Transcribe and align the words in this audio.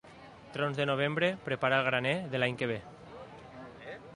Trons 0.53 0.79
de 0.79 0.87
novembre, 0.91 1.29
prepara 1.49 1.81
el 1.81 1.87
graner 1.89 2.15
de 2.33 2.41
l'any 2.41 2.59
que 2.63 2.71
ve. 2.73 2.79